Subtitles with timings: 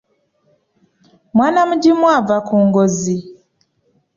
[1.35, 3.15] Mwana mugimu ava ku ngozi.